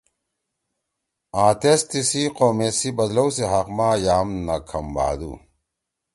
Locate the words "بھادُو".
4.95-5.31